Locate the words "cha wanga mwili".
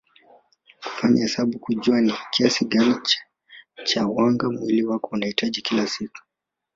3.83-4.83